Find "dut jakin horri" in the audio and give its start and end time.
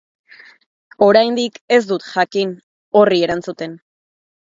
1.93-3.25